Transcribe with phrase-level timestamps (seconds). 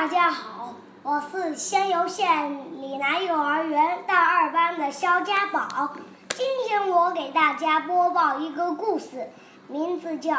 [0.00, 5.94] 大家好，我是仙游县里南幼儿园大二班的肖家宝。
[6.30, 9.30] 今天我给大家播报一个故事，
[9.68, 10.32] 名字叫《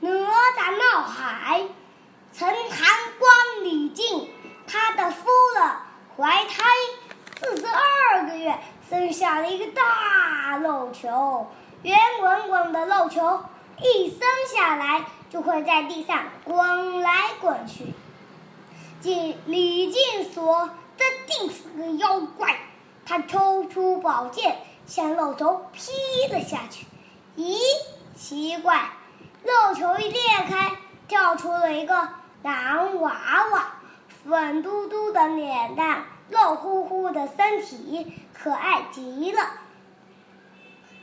[0.00, 1.60] 哪吒闹海》。
[2.34, 2.86] 陈塘
[3.18, 4.28] 关李靖，
[4.66, 5.70] 他的夫人
[6.18, 6.64] 怀胎
[7.40, 8.58] 四十二个月，
[8.90, 11.46] 生下了一个大肉球，
[11.80, 13.40] 圆滚滚的肉球，
[13.80, 14.20] 一生
[14.54, 17.94] 下来就会在地上滚来滚去。
[19.02, 22.56] 李李靖说：“这定是个妖怪。”
[23.06, 25.92] 他抽出宝剑，向肉球劈
[26.30, 26.84] 了下去。
[27.36, 27.56] 咦，
[28.14, 28.90] 奇怪！
[29.42, 30.76] 肉球一裂开，
[31.06, 32.08] 跳出了一个
[32.42, 33.76] 男娃娃，
[34.24, 39.40] 粉嘟嘟的脸蛋，肉乎乎的身体，可爱极了。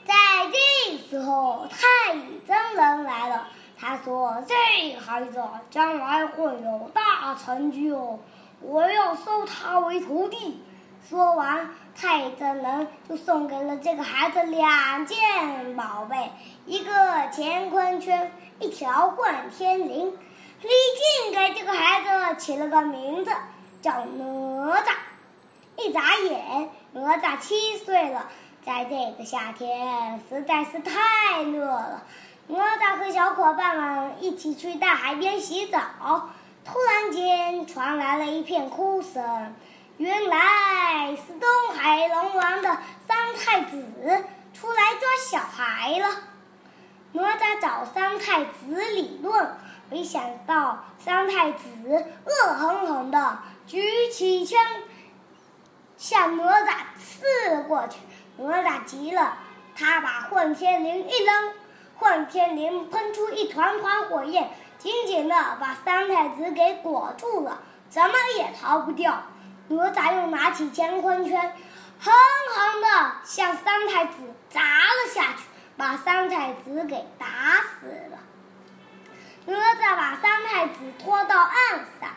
[0.06, 0.14] 在
[0.52, 3.48] 这时候，太乙真人来了。
[3.78, 8.20] 他说：“这孩子将来会有大成就，
[8.62, 10.64] 我要收他为徒弟。”
[11.08, 16.32] 说完，太真人就送给了这个孩子两件宝贝：
[16.66, 16.92] 一个
[17.32, 20.12] 乾坤圈，一条混天绫。
[20.62, 20.70] 李
[21.22, 23.32] 靖给这个孩子起了个名字，
[23.84, 24.94] 叫哪吒。
[25.78, 28.26] 一眨眼，哪吒七岁了。
[28.66, 32.04] 在这个夏天，实在是太热了。
[32.48, 36.30] 哪吒和小伙伴们一起去大海边洗澡，
[36.64, 39.56] 突然间传来了一片哭声。
[39.98, 43.84] 原来是东海龙王的三太子
[44.54, 46.08] 出来抓小孩了。
[47.14, 49.58] 哪吒找三太子理论，
[49.90, 51.66] 没想到三太子
[52.26, 54.60] 恶狠狠地举起枪
[55.98, 57.98] 向哪吒刺了过去。
[58.38, 59.38] 哪吒急了，
[59.76, 61.54] 他把混天绫一扔。
[61.98, 69.24] 混天绫喷出一团团火焰，紧紧的把三太子给裹住了，怎么也逃不掉。
[69.68, 71.40] 哪吒又拿起乾坤圈，
[72.00, 72.14] 狠
[72.54, 74.14] 狠的向三太子
[74.50, 75.44] 砸了下去，
[75.78, 77.26] 把三太子给打
[77.80, 78.20] 死了。
[79.46, 80.74] 哪吒把三太子
[81.04, 82.10] 拖到岸上，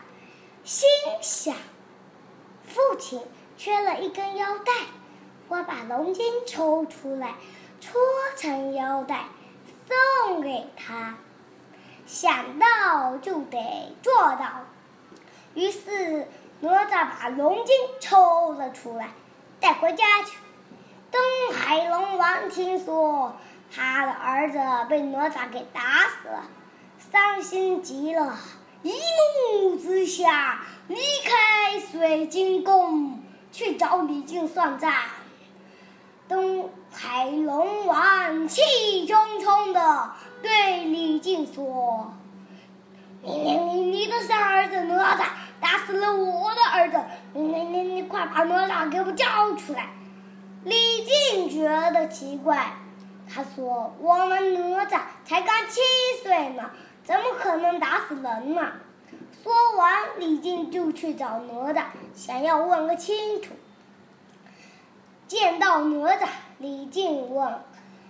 [0.63, 0.87] 心
[1.21, 1.55] 想：
[2.67, 3.21] 父亲
[3.57, 4.71] 缺了一根腰带，
[5.47, 7.35] 我把龙筋抽出来，
[7.79, 7.99] 搓
[8.35, 9.25] 成腰带。
[10.29, 11.15] 送给他，
[12.05, 14.61] 想到就得做到。
[15.55, 16.27] 于是
[16.59, 19.09] 哪吒把龙筋抽了出来，
[19.59, 20.37] 带回家去。
[21.11, 21.19] 东
[21.51, 23.37] 海龙王听说
[23.75, 26.43] 他的儿子被哪吒给打死了，
[27.11, 28.37] 伤心极了，
[28.83, 28.93] 一
[29.57, 33.19] 怒之下离开水晶宫，
[33.51, 34.93] 去找李靖算账。
[36.29, 38.61] 东海龙王气
[39.07, 40.11] 冲冲的
[40.43, 42.13] 对李靖说
[43.25, 45.25] ：“你你你你的三儿子哪吒
[45.59, 46.99] 打死了我的儿子，
[47.33, 49.25] 你你你你快把哪吒给我交
[49.55, 49.89] 出来！”
[50.65, 52.73] 李靖觉得奇怪，
[53.27, 55.81] 他说：“我们哪吒才刚七
[56.21, 56.69] 岁呢，
[57.03, 58.71] 怎么可能打死人呢？”
[59.41, 63.55] 说完，李靖就去找哪吒，想要问个清楚。
[65.29, 67.63] 见到哪吒，李靖问：“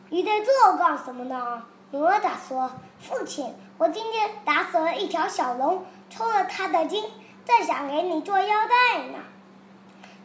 [0.07, 7.03] 你在这干什么呢？”哪吒说：“父亲，我今天打死了一条小龙，抽了他的筋，
[7.43, 9.19] 正想给你做腰带呢。”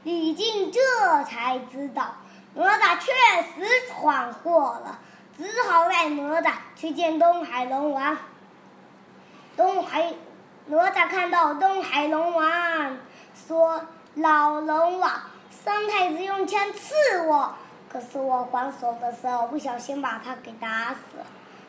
[0.05, 0.79] 李靖这
[1.25, 2.15] 才知道
[2.55, 3.11] 哪吒确
[3.43, 5.01] 实闯祸了，
[5.37, 8.17] 只好带哪吒去见东海龙王。
[9.57, 10.15] 东海
[10.67, 12.97] 哪吒看到东海龙王，
[13.49, 13.85] 说
[14.15, 15.11] ：“老龙王。”
[15.65, 17.55] 三太子用枪刺我，
[17.89, 21.25] 可是我还手的时候不小心把他给打死了。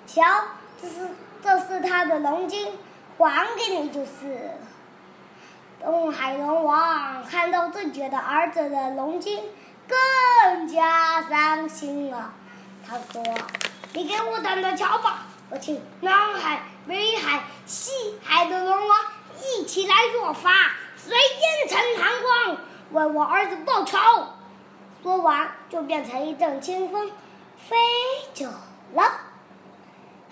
[0.06, 0.22] 瞧，
[0.82, 1.08] 这是
[1.42, 2.78] 这是他的龙筋，
[3.18, 4.52] 还给你就是。
[5.82, 9.42] 东海龙王看到自己的儿子的龙筋，
[9.88, 12.34] 更加伤心了。
[12.86, 13.24] 他说
[13.94, 17.92] ：“你给我等着瞧吧，我请南海、北海、西
[18.22, 18.98] 海的龙王
[19.42, 20.52] 一起来做法，
[20.98, 22.58] 水淹陈塘关。”
[22.92, 23.98] 为我儿子报仇。
[25.04, 27.12] 说完，就变成一阵清风，
[27.58, 27.76] 飞
[28.34, 28.46] 走
[28.94, 29.04] 了。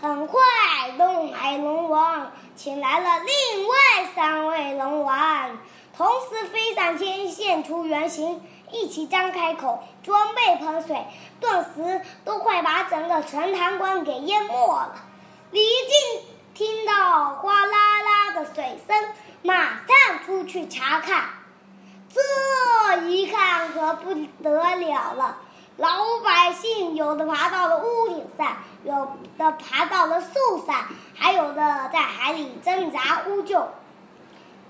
[0.01, 0.41] 很快，
[0.97, 3.75] 东海龙王请来了另外
[4.15, 5.57] 三位龙王，
[5.95, 8.41] 同时飞上天，现出原形，
[8.71, 11.05] 一起张开口，准备喷水，
[11.39, 14.93] 顿时都快把整个陈塘关给淹没了。
[15.51, 19.09] 李靖听到哗啦啦的水声，
[19.43, 21.23] 马上出去查看。
[22.13, 24.13] 这一看可不
[24.43, 25.37] 得了了，
[25.77, 25.87] 老
[26.23, 33.67] 百姓有的爬到了屋顶上，有的爬到了树上，还有的在海里挣扎呼救。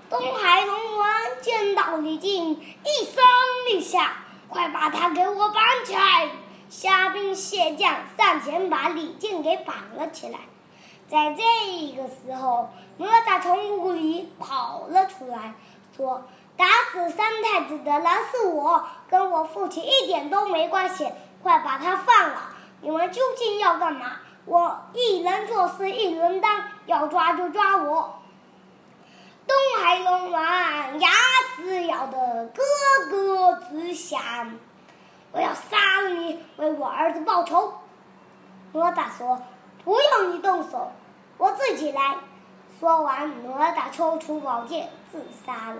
[0.08, 1.10] 东海龙王
[1.42, 3.22] 见到李靖，一声
[3.68, 6.30] 令下，快把他给我绑起来！
[6.70, 10.40] 虾兵蟹将上前把李靖给绑了起来。
[11.08, 11.42] 在这
[11.96, 15.54] 个时候，哪吒从屋里跑了出来，
[15.96, 16.24] 说
[16.56, 21.12] ：“打死三太子的人是我，跟我父亲一点都没关系，
[21.42, 22.50] 快把他放了！
[22.80, 24.12] 你们究竟要干嘛？
[24.44, 28.20] 我一人做事一人当，要抓就抓我！”
[29.46, 31.10] 东海龙王牙
[31.56, 32.62] 齿咬得咯
[33.10, 34.20] 咯直响，
[35.32, 37.72] 我要杀了你，为我儿子报仇。
[38.72, 39.42] 哪吒说
[39.84, 40.92] ：“不用你动手，
[41.36, 42.16] 我自己来。”
[42.80, 45.76] 说完，哪吒抽出宝剑自杀了。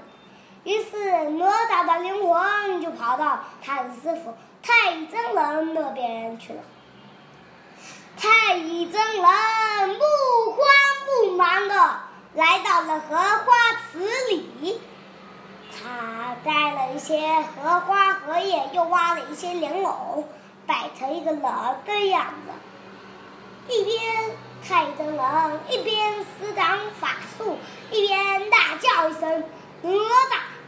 [0.64, 6.60] 于是，哪吒的灵魂就跑到他的师傅太乙真人那边去了。
[8.16, 10.58] 太乙真人不慌
[11.06, 12.00] 不忙的。
[12.34, 13.52] 来到了荷花
[13.92, 14.80] 池里，
[15.70, 20.24] 他摘了一些荷花荷叶，又挖了一些莲藕，
[20.66, 23.72] 摆成一个人的样子。
[23.72, 24.36] 一边
[24.66, 27.56] 太乙真人一边施展法术，
[27.92, 29.44] 一边大叫一声
[29.82, 29.94] ：“哪吒，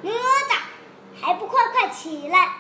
[0.02, 2.52] 哪吒，还不快快起来！”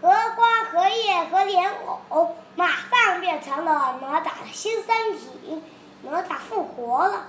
[0.00, 1.72] 荷花荷叶和莲
[2.08, 5.62] 藕马上变成了哪吒的新身体，
[6.02, 7.26] 哪吒复活了。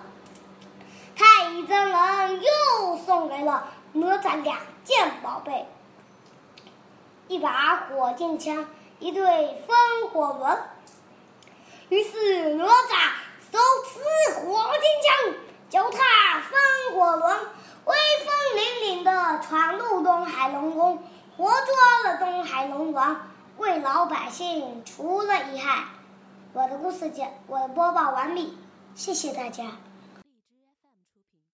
[1.15, 5.67] 太乙真人又送给了哪吒两件宝贝：
[7.27, 9.21] 一把火箭枪，一对
[9.67, 10.59] 风火轮。
[11.89, 13.11] 于是哪吒
[13.51, 15.35] 手持火箭枪，
[15.69, 17.39] 脚踏风火轮，
[17.85, 21.03] 威风凛凛的闯入东海龙宫，
[21.35, 23.15] 活捉了东海龙王，
[23.57, 25.85] 为老百姓除了一害。
[26.53, 28.57] 我的故事讲，我的播报完毕，
[28.95, 29.65] 谢谢大家。